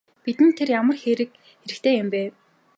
[0.23, 2.21] Бидэнд тэр ямар хэрэгтэй юм бэ?